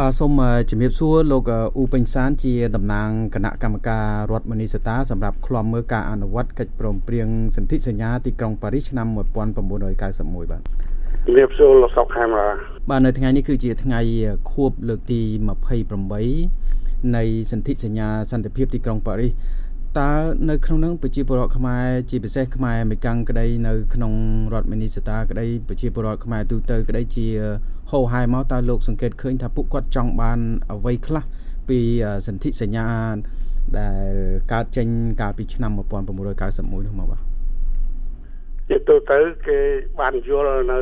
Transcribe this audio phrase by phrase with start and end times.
[0.00, 10.62] បាទសូមជំរាបសួរលោកអ៊ូពេញសានជាតំណាងគណៈកម្មការរដ្ឋមនីសតាសម្រាប់ឃ្លាំមើលការអនុវត្តកិច្ចព្រមព្រៀងសន្ធិសញ្ញាទីក្រុងប៉ារីសឆ្នាំ1991បាទ
[11.26, 12.48] ជំរាបសួរលោកសុកខេមរា
[12.90, 14.00] បាទនៅថ្ងៃនេះគឺជាថ្ងៃ
[14.52, 15.20] ខួបលើកទី
[15.98, 17.22] 28នៃ
[17.52, 19.32] សន្ធិសញ្ញាសន្តិភាពទីក្រុងប៉ារីស
[19.98, 20.10] តើ
[20.50, 24.12] នៅក្នុងនឹងប្រជាពលរដ្ឋខ្មែរជាពិសេសខ្មែរអមេរិកក្តីនៅក្នុង
[24.52, 27.26] រដ្ឋមីនីសតាក្តីប្រជាពលរដ្ឋខ្មែរទូទៅក្តីជា
[27.90, 30.38] ហោហែមកតើលោកសង្កេតឃើញថាពួកគាត់ចង់បាន
[30.72, 31.24] អ្វីខ្លះ
[31.68, 31.78] ពី
[32.26, 32.86] សន្ធិសញ្ញា
[33.78, 34.12] ដែល
[34.52, 34.88] កើតចេញ
[35.20, 37.22] កាលពីឆ្នាំ1991នោះមកបាទ
[38.68, 39.58] ជាទូទៅគេ
[40.00, 40.80] បានយល់នៅ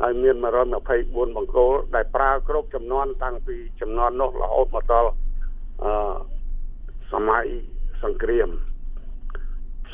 [0.00, 0.36] ហើយមាន
[0.86, 5.10] 124បង្គោលដែលប្រើគ្រប់ចំនួនតាំងពីចំនួននោះរហូតមកដល់
[5.84, 5.92] អឺ
[7.12, 7.46] សម័យ
[8.02, 8.48] សង្គ្រាម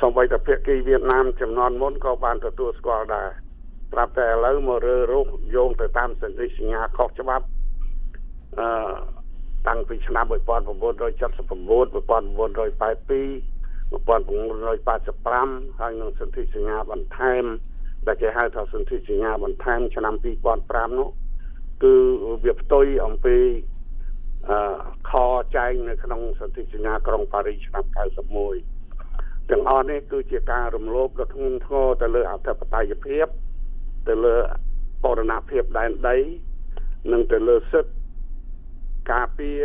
[0.01, 3.29] សូម្បីតែភាគីវៀតណាមចំនួនមុនក៏បានទទួលស្គាល់ដែរ
[3.93, 7.47] ប្រាប់តែឥឡូវមករើរុះយោងទៅតាមសន្ធិសញ្ញាខុសច្បាប់
[8.59, 8.69] អឺ
[9.67, 10.39] តាំងពីឆ្នាំ1979 1982
[13.93, 17.45] 1985ហើយនឹងសន្ធិសញ្ញាបន្ថែម
[18.07, 20.15] ដែលគេហៅថាសន្ធិសញ្ញាបន្ថែមឆ្នាំ
[20.57, 21.09] 2005នោះ
[21.83, 21.95] គឺ
[22.45, 23.78] វាផ្ទុយអំពីអឺខ
[25.57, 27.85] ចែងនៅក្នុងសន្ធិសញ្ញាក្រុងប៉ារីសឆ្នាំ
[28.67, 33.27] 91ទាំងអស់នេះគឺជាការរំលោភដ៏ធ្ងន់ធ្ងរទៅលើអធិបតេយ្យភាព
[34.09, 34.37] ទៅលើ
[35.05, 36.17] បរណភាពដែនដី
[37.13, 37.93] និងទៅលើសិទ្ធិ
[39.13, 39.63] ការពារ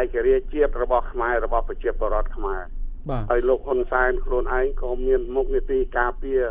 [0.00, 2.62] ឯករាជ្យជាតិរបស់ខ្មែររបស់ប្រជាពលរដ្ឋខ្មែរ
[3.10, 6.42] បាទហើយលោកហ៊ុនសែនខ្លួនឯងក៏មានមុខនីតិការពារ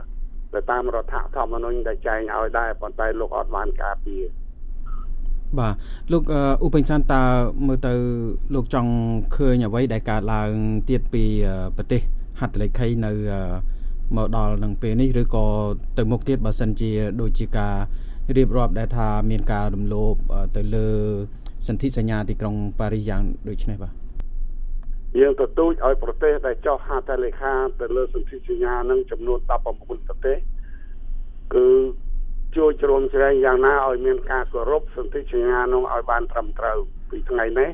[0.54, 4.24] ទៅតាមរដ្ឋធម្មនុញ្ញដែលចែងឲ្យដែរប៉ុន្តែលោកអត់បានការពារ
[5.60, 5.74] បាទ
[6.12, 6.24] លោក
[6.66, 7.24] ឧបិញសានតើ
[7.68, 7.94] មើលទៅ
[8.54, 8.92] លោកចង់
[9.36, 10.52] ឃើញអ្វីដែលកើតឡើង
[10.90, 11.24] ទៀតពី
[11.78, 12.02] ប្រទេស
[12.42, 13.12] ហត្ថលេខីនៅ
[14.18, 15.46] មកដល់នឹងពេលនេះឬក៏
[15.98, 16.92] ទៅមុខទៀតបើសិនជា
[17.22, 17.76] ដូចជាការ
[18.38, 20.14] រៀបរាប់ដែលថាមានការរំលោភ
[20.56, 20.88] ទៅលើ
[21.68, 23.94] សន្ធិសញ្ញាទីក្រុងប៉ារីសយ៉ាងដូចនេះបាទ
[25.20, 30.38] យើងទទូចឲ្យប្រទេសដែលចុះហត្ថលេខាទៅលើសន្ធិសញ្ញានឹងចំនួន19ប្រទេស
[31.54, 31.66] គឺ
[32.58, 36.78] ជួយជ្រោមជ្រែងយ៉ាងណាឲ្យមានការគោរពសន្ធិសញ្ញានោះឲ្យបានត្រឹមត្រូវ
[37.10, 37.70] ពីថ្ងៃនេះ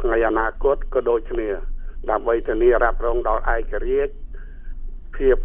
[0.00, 1.48] ថ្ងៃអនាគតក៏ដូចគ្នា
[2.10, 4.12] ដើម្បីធានារ៉ាប់រងដល់ឯករាជ្យ
[5.16, 5.36] ភាព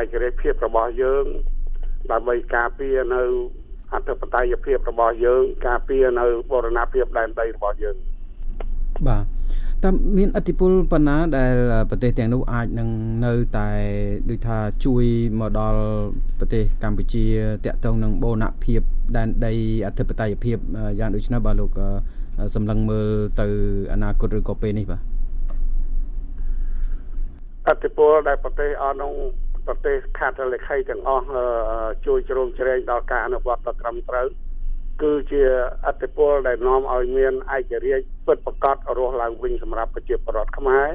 [0.00, 1.24] ឯករាជ្យភាពរបស់យើង
[2.12, 3.22] ដើម្បីការពារនៅ
[3.94, 7.96] អធិបតេយ្យភាពរបស់យើង ការពារនៅបរណភាពដែនដីរបស់យើង
[9.08, 9.33] បាទ
[9.84, 11.54] តើមានអធិពលប៉ុណ្ណាដែល
[11.90, 12.88] ប្រទេសទាំងនោះអាចនឹង
[13.26, 13.68] នៅតែ
[14.30, 15.04] ដូចថាជួយ
[15.40, 15.82] មកដល់
[16.38, 17.24] ប្រទេសកម្ពុជា
[17.64, 18.80] តាក់ទងនឹងបូរណភាព
[19.16, 19.52] ដែនដី
[19.86, 20.58] អធិបតេយ្យភាព
[20.98, 21.70] យ៉ាងដូចនេះបាទលោក
[22.54, 23.08] សម្លឹងមើល
[23.40, 23.46] ទៅ
[23.92, 25.00] អនាគតឬក៏ពេលនេះបាទ
[27.68, 29.12] អធិពលដែលប្រទេសអស់នោះ
[29.66, 31.26] ប្រទេសខាតលេខីទាំងអស់
[32.06, 34.26] ជួយជ្រោមជ្រែងដល់ការអនុវត្តដ៏ត្រឹមត្រូវ
[35.02, 35.42] គឺជា
[35.86, 40.88] អតិពលដែលនាំឲ្យមានឯករាជ្យពិតប្រាកដរស់ឡើងវិញសម្រាប់ប្រជាពលរដ្ឋខ្មែរ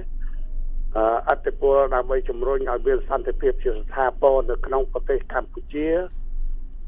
[1.29, 5.87] អតិពលដើម្បីជំរុញឲ្យមានសន្តិភាពជាស្ថាពរនៅក្នុងប្រទេសកម្ពុជា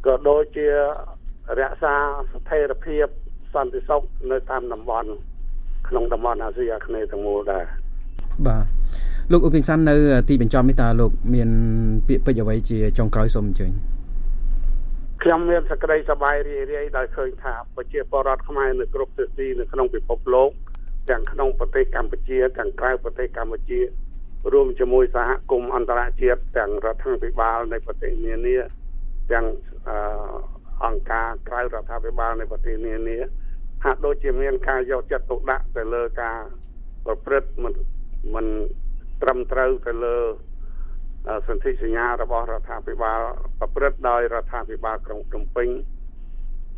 [0.06, 0.68] ក៏ដូចជា
[1.60, 1.94] រក្សា
[2.34, 3.06] ស្ថិរភាព
[3.54, 5.10] សន្តិសុខនៅតាមតំបន់
[5.88, 7.66] ក្នុងតំបន់អាស៊ីអាគ្នេយ៍ទាំងមូលដែរ
[8.48, 8.66] បាទ
[9.31, 9.96] លោកអ៊ុពិងសាន់នៅ
[10.30, 11.50] ទីបញ្ចប់នេះតើលោកមាន
[12.08, 13.72] ពាក្យពេចន៍អ្វីជាចុងក្រោយសូមអញ្ជើញ
[15.23, 20.50] ខ្ញុំមានសក្តីសប្បាយរីករាយដែលឃើញថាប្រជាពលរដ្ឋខ្មែរនៅគ្រប់ទិសទីនៅក្នុងពិភពលោក
[21.09, 23.79] ទាំងក្នុងប្រទេសកម្ពុជាទាំងក្រៅប្រទេសកម្ពុជា
[24.53, 28.57] រួមជាមួយសហគមន៍អន្តរជាតិទាំងរដ្ឋាភិបាលនៃប្រទេសនានា
[29.31, 29.45] ទាំង
[30.85, 33.17] អង្គការក្រៅរដ្ឋាភិបាលនៃប្រទេសនានា
[33.85, 36.39] ហាក់ដូចជាមានការយកចិត្តទុកដាក់ទៅលើការ
[37.06, 37.74] ប្រព្រឹត្តមិន
[38.35, 38.45] មិន
[39.21, 40.17] ត្រឹមត្រូវទៅលើ
[41.47, 43.19] សន្ធិសញ្ញារបស់រដ្ឋាភិបាល
[43.59, 45.69] ប្រព្រឹត្តដោយរដ្ឋាភិបាលក្រុងភ្នំពេញ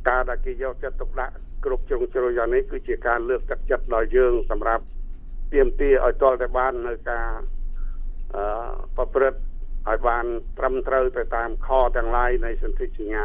[0.10, 1.36] ការដែលគេយកចិត្តទុកដាក់
[1.66, 4.84] គ្រប់ជ្រុងជ្រោយយ៉ាងនេះគឺជាការលើកទឹកចិត្តដល់យើងសម្រាប់
[5.54, 7.30] ទៀមទាឲ្យតលតែបាននៅការ
[8.36, 8.44] អឺ
[8.96, 9.40] ប្រព្រឹត្ត
[9.90, 10.26] ឲ្យបាន
[10.58, 13.24] ត្រឹមត្រូវទៅតាមខទាំងឡាយនៃសន្ធិសញ្ញា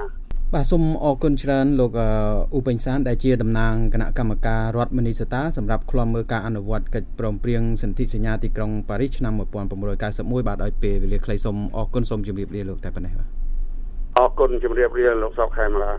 [0.54, 13.28] បាទសូមអរគុណច្រើនលោកអ៊ូពេញសានដែលជាតំណាងគណៈកម្មការរដ្ឋមនីសតាសម្រាប់ឃ្លាំមើលការអនុវត្តកិច្ចព្រមព្រៀងសន្ធិសញ្ញាទីក្រុងប៉ារីសឆ្នាំ1991បាទឲ្យពេលវេលាខ្លីសូមអរគុណសូមជម្រាបលាលោកតែប៉ុណ្ណេះបាទ
[14.18, 15.92] អរគុណជម្រាបលាលោកសុកខេមរា